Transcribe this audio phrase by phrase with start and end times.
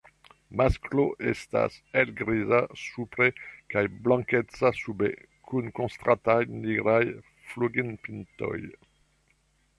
[0.59, 3.27] Masklo estas helgriza supre
[3.75, 5.11] kaj blankeca sube,
[5.51, 7.01] kun kontrastaj nigraj
[7.53, 8.59] flugilpintoj.